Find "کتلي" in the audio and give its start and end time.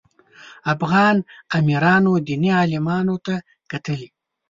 3.71-4.07